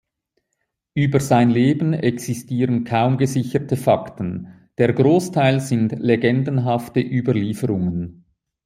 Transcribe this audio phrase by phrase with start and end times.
[0.95, 4.47] Über sein Leben existieren kaum gesicherte Fakten,
[4.79, 8.25] der Großteil sind legendenhafte Überlieferungen.